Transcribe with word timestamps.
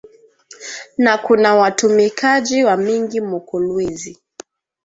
Na 0.97 1.17
kuna 1.17 1.55
watumikaji 1.55 2.63
wa 2.63 2.77
mingi 2.77 3.21
mu 3.21 3.39
kolwezi 3.41 4.17